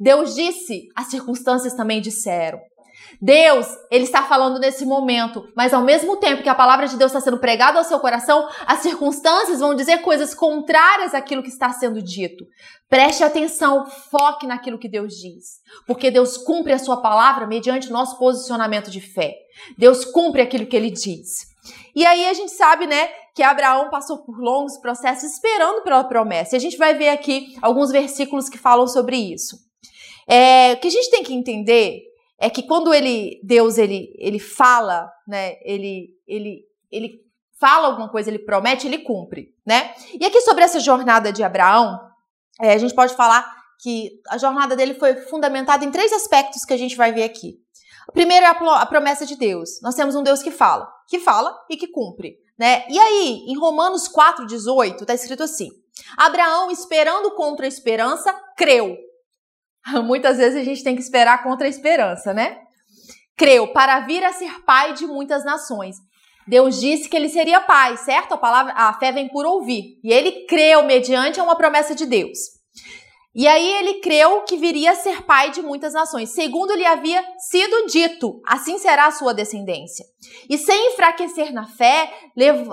[0.00, 2.58] Deus disse, as circunstâncias também disseram.
[3.20, 7.10] Deus, ele está falando nesse momento, mas ao mesmo tempo que a palavra de Deus
[7.10, 11.70] está sendo pregada ao seu coração, as circunstâncias vão dizer coisas contrárias àquilo que está
[11.72, 12.44] sendo dito.
[12.88, 17.92] Preste atenção, foque naquilo que Deus diz, porque Deus cumpre a sua palavra mediante o
[17.92, 19.34] nosso posicionamento de fé.
[19.78, 21.54] Deus cumpre aquilo que ele diz.
[21.94, 26.54] E aí a gente sabe, né, que Abraão passou por longos processos esperando pela promessa.
[26.54, 29.56] E a gente vai ver aqui alguns versículos que falam sobre isso.
[30.28, 32.02] É, o que a gente tem que entender
[32.38, 35.56] é que quando ele Deus ele ele fala, né?
[35.62, 37.24] Ele ele ele
[37.58, 39.94] fala alguma coisa, ele promete, ele cumpre, né?
[40.20, 41.98] E aqui sobre essa jornada de Abraão,
[42.60, 43.44] é, a gente pode falar
[43.80, 47.58] que a jornada dele foi fundamentada em três aspectos que a gente vai ver aqui.
[48.08, 49.80] O primeiro é a, promessa de Deus.
[49.82, 52.84] Nós temos um Deus que fala, que fala e que cumpre, né?
[52.88, 55.70] E aí, em Romanos 4:18, está escrito assim:
[56.16, 58.96] Abraão, esperando contra a esperança, creu
[60.04, 62.58] Muitas vezes a gente tem que esperar contra a esperança, né?
[63.36, 65.96] Creu para vir a ser pai de muitas nações.
[66.46, 68.34] Deus disse que ele seria pai, certo?
[68.34, 69.98] A palavra, a fé vem por ouvir.
[70.04, 72.38] E ele creu mediante uma promessa de Deus.
[73.34, 77.20] E aí ele creu que viria a ser pai de muitas nações, segundo lhe havia
[77.50, 80.04] sido dito, assim será a sua descendência.
[80.48, 82.12] E sem enfraquecer na fé,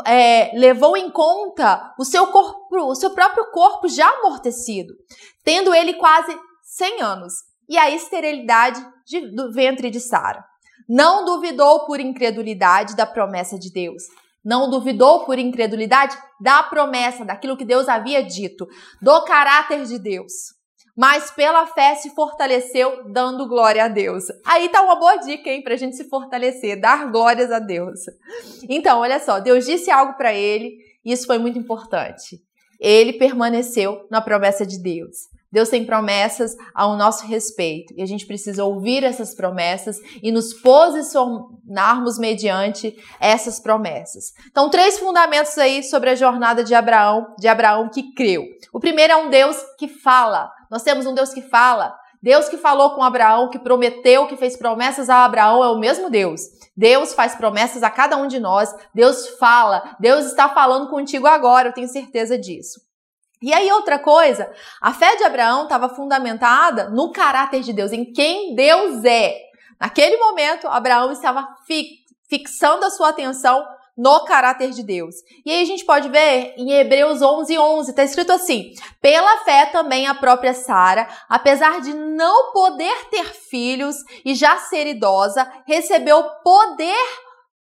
[0.05, 4.93] é, levou em conta o seu corpo, o seu próprio corpo já amortecido,
[5.43, 6.37] tendo ele quase
[6.71, 7.33] 100 anos,
[7.67, 10.43] e a esterilidade de, do ventre de Sara.
[10.87, 14.03] Não duvidou por incredulidade da promessa de Deus.
[14.43, 18.67] Não duvidou por incredulidade da promessa, daquilo que Deus havia dito,
[19.01, 20.31] do caráter de Deus.
[20.95, 24.25] Mas pela fé se fortaleceu, dando glória a Deus.
[24.45, 27.99] Aí tá uma boa dica, hein, pra gente se fortalecer, dar glórias a Deus.
[28.69, 32.41] Então, olha só, Deus disse algo para ele, e isso foi muito importante.
[32.79, 35.29] Ele permaneceu na promessa de Deus.
[35.51, 40.53] Deus tem promessas ao nosso respeito e a gente precisa ouvir essas promessas e nos
[40.53, 44.31] posicionarmos mediante essas promessas.
[44.49, 48.45] Então, três fundamentos aí sobre a jornada de Abraão, de Abraão que creu.
[48.73, 50.49] O primeiro é um Deus que fala.
[50.69, 51.93] Nós temos um Deus que fala.
[52.23, 56.09] Deus que falou com Abraão, que prometeu, que fez promessas a Abraão, é o mesmo
[56.09, 56.41] Deus.
[56.77, 58.73] Deus faz promessas a cada um de nós.
[58.93, 59.95] Deus fala.
[59.99, 62.79] Deus está falando contigo agora, eu tenho certeza disso.
[63.41, 68.11] E aí, outra coisa, a fé de Abraão estava fundamentada no caráter de Deus, em
[68.11, 69.35] quem Deus é.
[69.79, 71.47] Naquele momento, Abraão estava
[72.29, 73.65] fixando a sua atenção
[73.97, 75.15] no caráter de Deus.
[75.45, 79.65] E aí a gente pode ver em Hebreus 11, 11, está escrito assim: Pela fé
[79.65, 86.23] também a própria Sara, apesar de não poder ter filhos e já ser idosa, recebeu
[86.43, 87.05] poder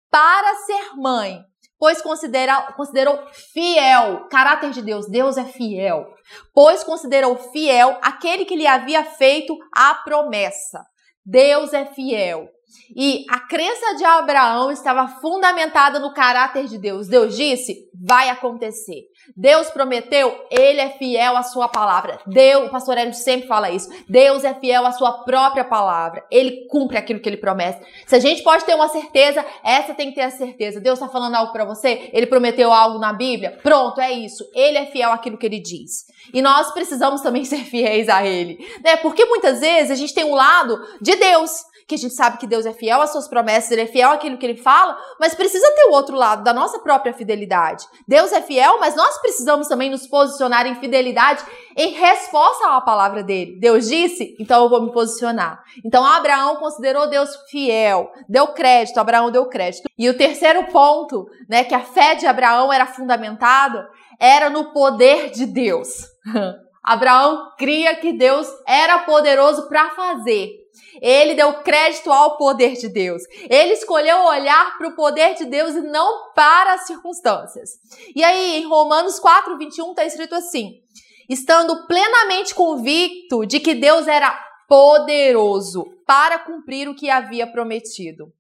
[0.10, 1.44] para ser mãe
[1.80, 3.20] pois considera, considerou
[3.54, 6.08] fiel, caráter de Deus, Deus é fiel,
[6.54, 10.84] pois considerou fiel aquele que lhe havia feito a promessa.
[11.26, 12.48] Deus é fiel.
[12.96, 17.08] E a crença de Abraão estava fundamentada no caráter de Deus.
[17.08, 19.04] Deus disse: vai acontecer.
[19.36, 22.20] Deus prometeu, ele é fiel à sua palavra.
[22.26, 23.90] Deus, o pastor Hélio sempre fala isso.
[24.08, 26.26] Deus é fiel à sua própria palavra.
[26.32, 27.82] Ele cumpre aquilo que ele promete.
[28.06, 30.80] Se a gente pode ter uma certeza, essa tem que ter a certeza.
[30.80, 32.10] Deus está falando algo para você?
[32.14, 33.60] Ele prometeu algo na Bíblia?
[33.62, 34.46] Pronto, é isso.
[34.54, 36.06] Ele é fiel àquilo que ele diz.
[36.34, 38.96] E nós precisamos também ser fiéis a ele, né?
[38.98, 42.46] Porque muitas vezes a gente tem um lado de Deus que a gente sabe que
[42.46, 45.66] Deus é fiel às suas promessas, ele é fiel àquilo que ele fala, mas precisa
[45.74, 47.86] ter o outro lado da nossa própria fidelidade.
[48.06, 51.46] Deus é fiel, mas nós precisamos também nos posicionar em fidelidade
[51.78, 53.58] em resposta à palavra dele.
[53.60, 55.64] Deus disse, então eu vou me posicionar.
[55.86, 59.90] Então Abraão considerou Deus fiel, deu crédito, Abraão deu crédito.
[59.98, 63.88] E o terceiro ponto, né, que a fé de Abraão era fundamentada,
[64.20, 65.88] era no poder de Deus.
[66.84, 70.67] Abraão cria que Deus era poderoso para fazer.
[71.02, 73.24] Ele deu crédito ao poder de Deus.
[73.50, 77.72] Ele escolheu olhar para o poder de Deus e não para as circunstâncias.
[78.16, 80.82] E aí, em Romanos 4, 21, está escrito assim:
[81.30, 84.32] estando plenamente convicto de que Deus era
[84.68, 88.32] poderoso para cumprir o que havia prometido.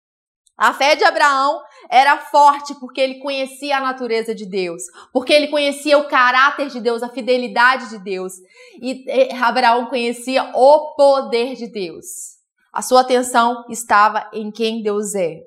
[0.58, 4.82] A fé de Abraão era forte porque ele conhecia a natureza de Deus,
[5.13, 8.34] porque ele conhecia o caráter de Deus, a fidelidade de Deus.
[8.82, 9.06] E
[9.39, 12.06] Abraão conhecia o poder de Deus.
[12.74, 15.41] A sua atenção estava em quem Deus é.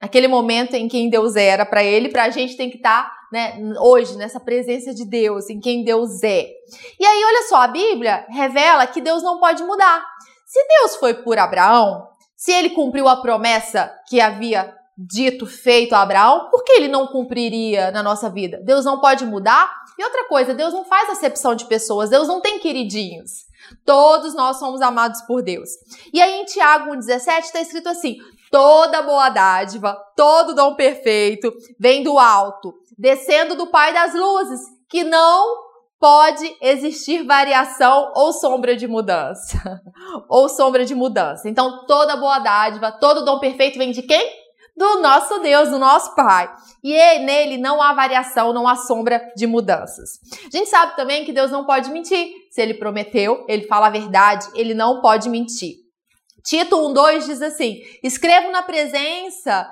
[0.00, 3.12] Aquele momento em quem Deus era para ele, para a gente tem que estar, tá,
[3.32, 6.48] né, hoje, nessa presença de Deus, em quem Deus é.
[6.98, 10.02] E aí, olha só, a Bíblia revela que Deus não pode mudar.
[10.46, 12.09] Se Deus foi por Abraão,
[12.40, 17.06] se ele cumpriu a promessa que havia dito, feito a Abraão, por que ele não
[17.06, 18.58] cumpriria na nossa vida?
[18.64, 19.70] Deus não pode mudar?
[19.98, 23.44] E outra coisa, Deus não faz acepção de pessoas, Deus não tem queridinhos.
[23.84, 25.68] Todos nós somos amados por Deus.
[26.14, 28.16] E aí em Tiago 1,17 está escrito assim:
[28.50, 35.04] toda boa dádiva, todo dom perfeito vem do alto, descendo do Pai das luzes, que
[35.04, 35.69] não
[36.00, 39.80] pode existir variação ou sombra de mudança.
[40.28, 41.48] ou sombra de mudança.
[41.48, 44.40] Então, toda boa dádiva, todo dom perfeito vem de quem?
[44.80, 46.50] do nosso Deus, do nosso Pai.
[46.82, 50.18] E nele não há variação, não há sombra de mudanças.
[50.46, 52.32] A gente sabe também que Deus não pode mentir.
[52.50, 55.74] Se ele prometeu, ele fala a verdade, ele não pode mentir.
[56.42, 59.70] Tito 1,2 diz assim: escrevo na presença,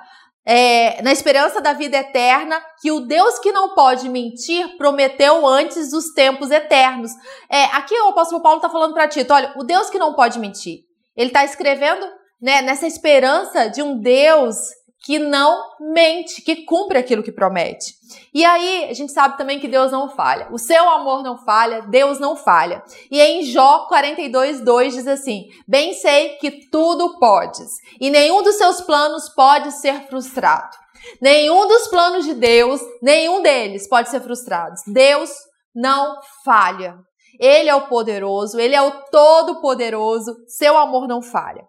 [0.51, 5.91] é, na esperança da vida eterna, que o Deus que não pode mentir prometeu antes
[5.91, 7.11] dos tempos eternos.
[7.51, 10.39] É, aqui o apóstolo Paulo está falando para Tito: olha, o Deus que não pode
[10.39, 10.79] mentir.
[11.15, 12.03] Ele está escrevendo
[12.41, 14.55] né, nessa esperança de um Deus
[15.01, 17.93] que não mente, que cumpre aquilo que promete.
[18.33, 20.49] E aí, a gente sabe também que Deus não falha.
[20.51, 22.83] O seu amor não falha, Deus não falha.
[23.09, 28.55] E em Jó 42, 2 diz assim: Bem sei que tudo podes, e nenhum dos
[28.55, 30.75] seus planos pode ser frustrado.
[31.21, 34.75] Nenhum dos planos de Deus, nenhum deles pode ser frustrado.
[34.87, 35.29] Deus
[35.73, 36.97] não falha.
[37.39, 41.63] Ele é o poderoso, ele é o todo-poderoso, seu amor não falha.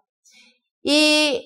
[0.83, 1.41] E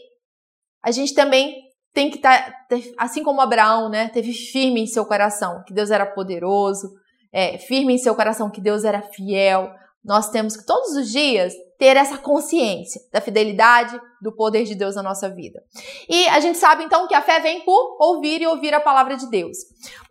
[0.84, 1.64] a gente também
[1.95, 5.89] tem que estar, tá, assim como Abraão, né, teve firme em seu coração que Deus
[5.89, 6.93] era poderoso,
[7.34, 9.71] é, firme em seu coração que Deus era fiel.
[10.03, 14.95] Nós temos que todos os dias ter essa consciência da fidelidade, do poder de Deus
[14.95, 15.62] na nossa vida.
[16.08, 19.15] E a gente sabe então que a fé vem por ouvir e ouvir a palavra
[19.15, 19.58] de Deus.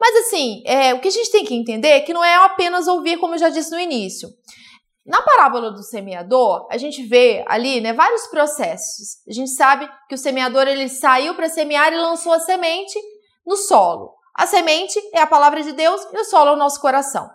[0.00, 2.86] Mas assim, é, o que a gente tem que entender é que não é apenas
[2.86, 4.28] ouvir, como eu já disse no início.
[5.04, 9.18] Na parábola do semeador, a gente vê ali, né, vários processos.
[9.28, 12.98] A gente sabe que o semeador ele saiu para semear e lançou a semente
[13.46, 14.14] no solo.
[14.34, 17.28] A semente é a palavra de Deus e o solo é o nosso coração.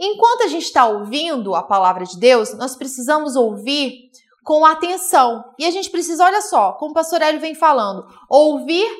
[0.00, 4.10] Enquanto a gente está ouvindo a palavra de Deus, nós precisamos ouvir
[4.42, 5.44] com atenção.
[5.58, 8.90] E a gente precisa, olha só, como o pastor Hélio vem falando, ouvir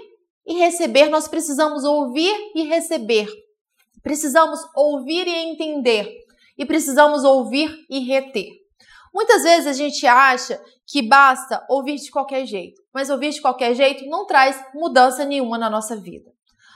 [0.47, 3.29] e receber, nós precisamos ouvir e receber.
[4.03, 6.24] Precisamos ouvir e entender.
[6.57, 8.49] E precisamos ouvir e reter.
[9.13, 13.75] Muitas vezes a gente acha que basta ouvir de qualquer jeito, mas ouvir de qualquer
[13.75, 16.31] jeito não traz mudança nenhuma na nossa vida.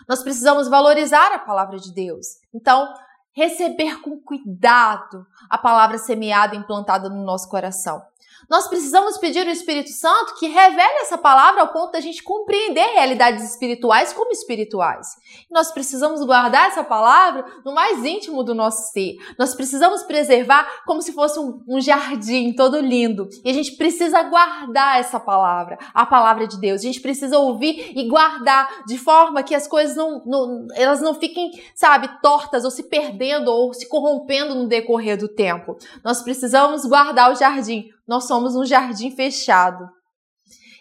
[0.08, 2.26] Nós precisamos valorizar a palavra de Deus.
[2.54, 2.92] Então,
[3.32, 8.00] receber com cuidado a palavra semeada e implantada no nosso coração.
[8.48, 12.92] Nós precisamos pedir ao Espírito Santo que revele essa palavra ao ponto da gente compreender
[12.94, 15.16] realidades espirituais como espirituais.
[15.50, 19.16] Nós precisamos guardar essa palavra no mais íntimo do nosso ser.
[19.38, 23.28] Nós precisamos preservar como se fosse um, um jardim todo lindo.
[23.44, 26.80] E a gente precisa guardar essa palavra, a palavra de Deus.
[26.80, 31.14] A gente precisa ouvir e guardar de forma que as coisas não, não elas não
[31.14, 35.76] fiquem, sabe, tortas ou se perdendo ou se corrompendo no decorrer do tempo.
[36.04, 39.86] Nós precisamos guardar o jardim nós somos um jardim fechado.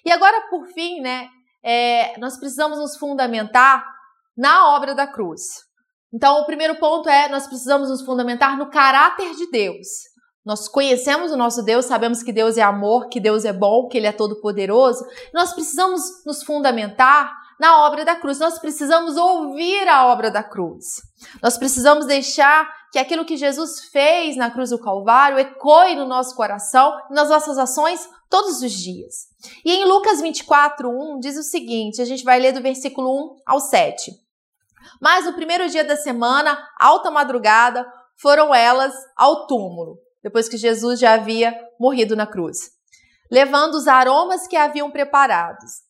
[0.05, 1.27] E agora, por fim, né,
[1.61, 3.85] é, nós precisamos nos fundamentar
[4.37, 5.41] na obra da cruz.
[6.13, 9.87] Então, o primeiro ponto é nós precisamos nos fundamentar no caráter de Deus.
[10.45, 13.97] Nós conhecemos o nosso Deus, sabemos que Deus é amor, que Deus é bom, que
[13.97, 15.05] Ele é todo-poderoso.
[15.33, 18.39] Nós precisamos nos fundamentar na obra da cruz.
[18.39, 21.01] Nós precisamos ouvir a obra da cruz.
[21.41, 26.35] Nós precisamos deixar que aquilo que Jesus fez na cruz do Calvário ecoe no nosso
[26.35, 29.27] coração e nas nossas ações todos os dias.
[29.65, 33.35] E em Lucas 24, 1 diz o seguinte: a gente vai ler do versículo 1
[33.45, 34.11] ao 7.
[35.01, 37.85] Mas no primeiro dia da semana, alta madrugada,
[38.15, 42.71] foram elas ao túmulo, depois que Jesus já havia morrido na cruz,
[43.29, 45.86] levando os aromas que haviam preparados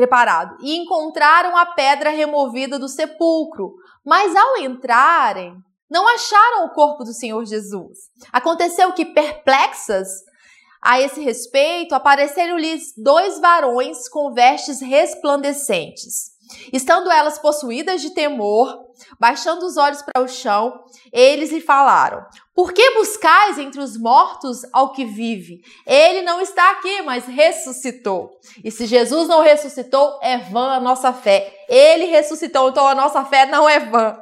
[0.00, 3.74] preparado e encontraram a pedra removida do sepulcro.
[4.04, 5.54] Mas ao entrarem,
[5.90, 7.98] não acharam o corpo do Senhor Jesus.
[8.32, 10.08] Aconteceu que, perplexas
[10.80, 16.29] a esse respeito, apareceram-lhes dois varões com vestes resplandecentes.
[16.72, 18.86] Estando elas possuídas de temor,
[19.18, 22.24] baixando os olhos para o chão, eles lhe falaram:
[22.54, 25.62] Por que buscais entre os mortos ao que vive?
[25.86, 28.30] Ele não está aqui, mas ressuscitou.
[28.62, 31.52] E se Jesus não ressuscitou, é vã a nossa fé.
[31.68, 34.16] Ele ressuscitou, então a nossa fé não é vã.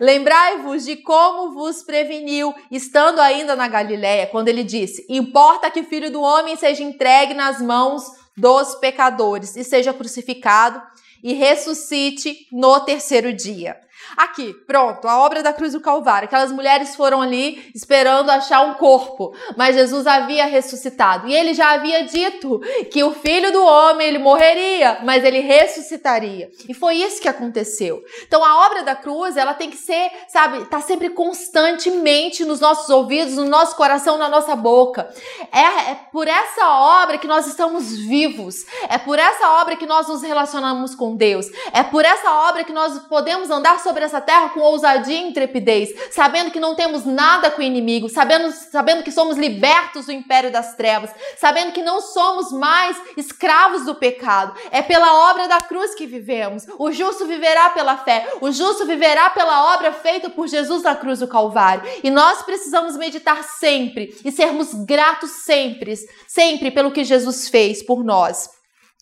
[0.00, 5.84] Lembrai-vos de como vos preveniu, estando ainda na Galiléia, quando ele disse: Importa que o
[5.84, 8.04] filho do homem seja entregue nas mãos
[8.36, 10.80] dos pecadores e seja crucificado
[11.22, 13.76] e ressuscite no terceiro dia.
[14.16, 16.26] Aqui, pronto, a obra da cruz do Calvário.
[16.26, 21.28] Aquelas mulheres foram ali esperando achar um corpo, mas Jesus havia ressuscitado.
[21.28, 26.50] E ele já havia dito que o filho do homem ele morreria, mas ele ressuscitaria.
[26.68, 28.02] E foi isso que aconteceu.
[28.26, 32.88] Então a obra da cruz, ela tem que ser, sabe, tá sempre constantemente nos nossos
[32.88, 35.08] ouvidos, no nosso coração, na nossa boca.
[35.52, 38.64] É, é por essa obra que nós estamos vivos.
[38.88, 41.46] É por essa obra que nós nos relacionamos com Deus.
[41.72, 45.90] É por essa obra que nós podemos andar sobre essa terra com ousadia e intrepidez,
[46.10, 50.50] sabendo que não temos nada com o inimigo, sabendo, sabendo que somos libertos do império
[50.50, 54.54] das trevas, sabendo que não somos mais escravos do pecado.
[54.70, 56.66] É pela obra da cruz que vivemos.
[56.78, 61.20] O justo viverá pela fé, o justo viverá pela obra feita por Jesus na cruz
[61.20, 61.82] do Calvário.
[62.02, 65.94] E nós precisamos meditar sempre e sermos gratos sempre,
[66.26, 68.56] sempre pelo que Jesus fez por nós.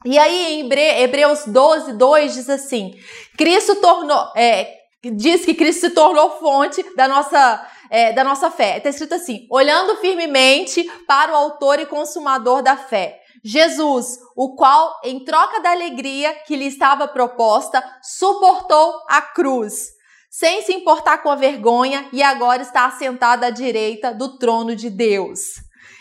[0.05, 0.71] E aí, em
[1.03, 2.95] Hebreus 12, 2 diz assim:
[3.39, 8.79] Cristo tornou, é, diz que Cristo se tornou fonte da nossa, é, da nossa fé.
[8.79, 13.21] Está escrito assim: olhando firmemente para o autor e consumador da fé.
[13.45, 19.91] Jesus, o qual, em troca da alegria que lhe estava proposta, suportou a cruz,
[20.31, 24.89] sem se importar com a vergonha, e agora está assentado à direita do trono de
[24.89, 25.57] Deus.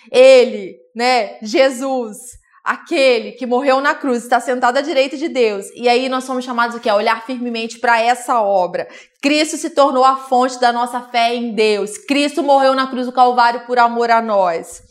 [0.10, 2.18] Ele, né, Jesus,
[2.64, 5.66] aquele que morreu na cruz, está sentado à direita de Deus.
[5.76, 6.90] E aí nós somos chamados o quê?
[6.90, 8.88] A olhar firmemente para essa obra.
[9.22, 11.98] Cristo se tornou a fonte da nossa fé em Deus.
[11.98, 14.82] Cristo morreu na cruz do Calvário por amor a nós.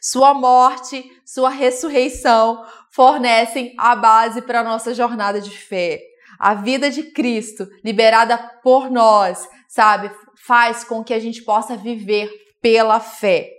[0.00, 6.00] Sua morte, sua ressurreição fornecem a base para a nossa jornada de fé.
[6.38, 10.10] A vida de Cristo, liberada por nós, sabe,
[10.46, 12.30] faz com que a gente possa viver
[12.62, 13.55] pela fé.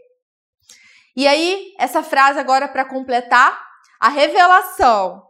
[1.18, 3.60] E aí, essa frase agora para completar,
[4.00, 5.24] a revelação,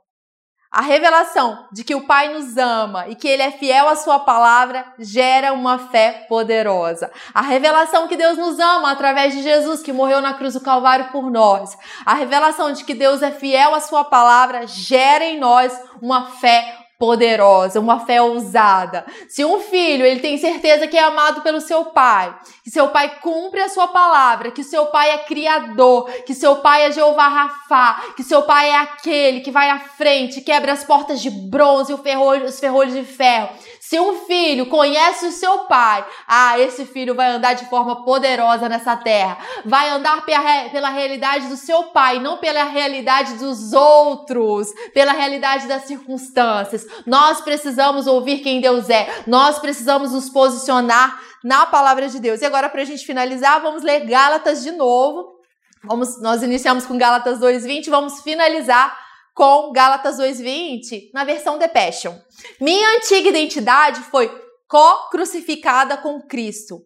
[0.70, 4.20] a revelação de que o Pai nos ama e que Ele é fiel à Sua
[4.20, 7.10] palavra gera uma fé poderosa.
[7.34, 11.10] A revelação que Deus nos ama através de Jesus que morreu na cruz do Calvário
[11.10, 11.78] por nós.
[12.06, 15.72] A revelação de que Deus é fiel à Sua palavra gera em nós
[16.02, 19.06] uma fé poderosa, uma fé ousada.
[19.30, 23.20] Se um filho, ele tem certeza que é amado pelo seu pai, que seu pai
[23.22, 28.14] cumpre a sua palavra, que seu pai é criador, que seu pai é Jeová Rafá,
[28.16, 31.96] que seu pai é aquele que vai à frente, quebra as portas de bronze e
[31.96, 33.50] os ferrolhos de ferro.
[33.88, 38.68] Se um filho conhece o seu pai, ah, esse filho vai andar de forma poderosa
[38.68, 39.38] nessa terra.
[39.64, 45.84] Vai andar pela realidade do seu pai, não pela realidade dos outros, pela realidade das
[45.84, 46.86] circunstâncias.
[47.06, 49.08] Nós precisamos ouvir quem Deus é.
[49.26, 52.42] Nós precisamos nos posicionar na palavra de Deus.
[52.42, 55.38] E agora, para a gente finalizar, vamos ler Gálatas de novo.
[55.82, 59.07] Vamos, nós iniciamos com Gálatas 2,20, vamos finalizar
[59.38, 62.16] com Gálatas 2:20 na versão The Passion.
[62.60, 64.28] Minha antiga identidade foi
[64.68, 66.82] co-crucificada com Cristo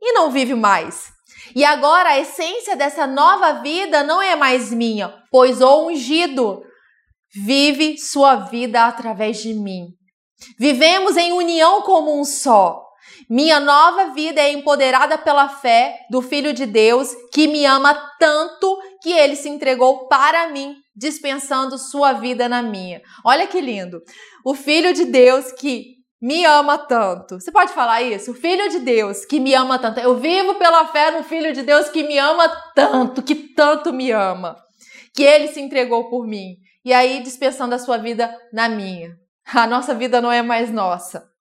[0.00, 1.12] e não vive mais.
[1.54, 6.62] E agora a essência dessa nova vida não é mais minha, pois o ungido
[7.34, 9.88] vive sua vida através de mim.
[10.58, 12.82] Vivemos em união como um só.
[13.28, 18.78] Minha nova vida é empoderada pela fé do Filho de Deus que me ama tanto
[19.02, 23.00] que ele se entregou para mim dispensando sua vida na minha.
[23.24, 24.02] Olha que lindo.
[24.44, 27.40] O Filho de Deus que me ama tanto.
[27.40, 28.30] Você pode falar isso?
[28.30, 29.98] O Filho de Deus que me ama tanto.
[29.98, 34.12] Eu vivo pela fé no Filho de Deus que me ama tanto, que tanto me
[34.12, 34.56] ama,
[35.14, 36.56] que ele se entregou por mim.
[36.84, 39.16] E aí, dispensando a sua vida na minha.
[39.52, 41.31] A nossa vida não é mais nossa.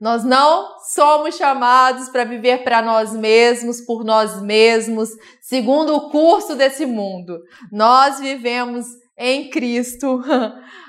[0.00, 5.10] Nós não somos chamados para viver para nós mesmos, por nós mesmos,
[5.40, 7.40] segundo o curso desse mundo.
[7.70, 10.22] Nós vivemos em Cristo.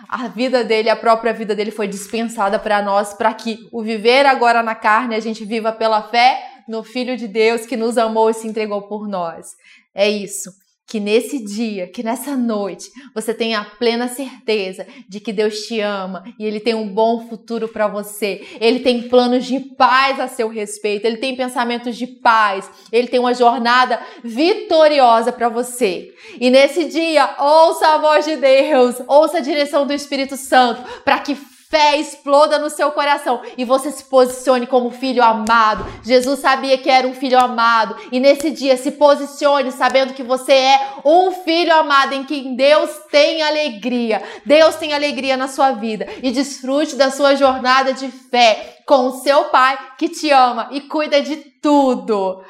[0.08, 4.28] A vida dele, a própria vida dele foi dispensada para nós, para que o viver
[4.28, 8.30] agora na carne a gente viva pela fé no Filho de Deus que nos amou
[8.30, 9.56] e se entregou por nós.
[9.96, 10.52] É isso
[10.88, 15.80] que nesse dia, que nessa noite, você tenha a plena certeza de que Deus te
[15.80, 18.46] ama e Ele tem um bom futuro para você.
[18.60, 23.20] Ele tem planos de paz a seu respeito, Ele tem pensamentos de paz, Ele tem
[23.20, 26.14] uma jornada vitoriosa para você.
[26.40, 31.20] E nesse dia, ouça a voz de Deus, ouça a direção do Espírito Santo, para
[31.20, 31.36] que
[31.70, 35.86] fé exploda no seu coração e você se posicione como filho amado.
[36.04, 40.54] Jesus sabia que era um filho amado e nesse dia se posicione sabendo que você
[40.54, 44.22] é um filho amado em quem Deus tem alegria.
[44.46, 49.14] Deus tem alegria na sua vida e desfrute da sua jornada de fé com o
[49.20, 52.44] seu pai que te ama e cuida de tudo.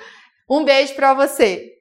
[0.49, 1.74] Um beijo para você.